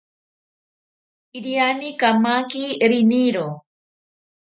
[1.37, 3.47] Iriani kamaki riniro